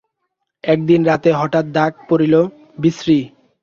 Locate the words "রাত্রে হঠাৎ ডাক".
1.05-1.91